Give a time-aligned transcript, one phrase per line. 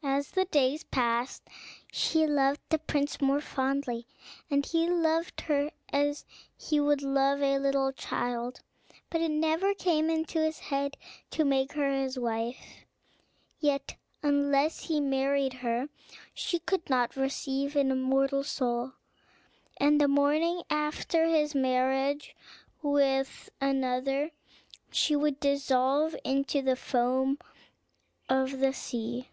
[0.00, 1.42] As the days passed,
[1.92, 4.06] she loved the prince more fondly,
[4.50, 6.24] and he loved her as
[6.56, 8.60] he would love a little child,
[9.10, 10.96] but it never came into his head
[11.32, 12.84] to make her his wife;
[13.60, 15.88] yet, unless he married her,
[16.32, 18.94] she could not receive an immortal soul;
[19.76, 22.34] and, on the morning after his marriage
[22.82, 24.30] with another,
[24.90, 27.38] she would dissolve into the foam
[28.28, 29.28] of the sea.